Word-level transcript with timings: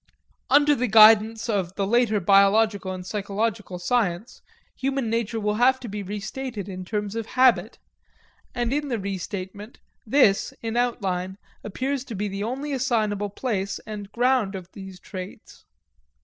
Under 0.49 0.73
the 0.73 0.87
guidance 0.87 1.47
of 1.47 1.75
the 1.75 1.85
later 1.85 2.19
biological 2.19 2.91
and 2.91 3.05
psychological 3.05 3.77
science, 3.77 4.41
human 4.75 5.11
nature 5.11 5.39
will 5.39 5.53
have 5.61 5.79
to 5.81 5.87
be 5.87 6.01
restated 6.01 6.67
in 6.67 6.83
terms 6.83 7.15
of 7.15 7.27
habit; 7.37 7.77
and 8.55 8.73
in 8.73 8.87
the 8.87 8.97
restatement, 8.97 9.77
this, 10.03 10.55
in 10.63 10.75
outline, 10.75 11.37
appears 11.63 12.03
to 12.05 12.15
be 12.15 12.27
the 12.27 12.43
only 12.43 12.73
assignable 12.73 13.29
place 13.29 13.77
and 13.85 14.11
ground 14.11 14.55
of 14.55 14.71
these 14.71 14.99
traits. 14.99 15.65